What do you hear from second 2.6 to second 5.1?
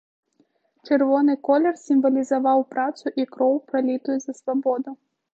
працу і кроў, пралітую за свабоду.